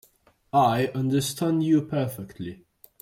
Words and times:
I 0.55 0.87
understand 0.95 1.61
you 1.61 1.83
perfectly. 1.83 2.65